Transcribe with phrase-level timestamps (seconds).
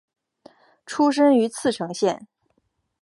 [0.87, 2.25] 出身于茨城县。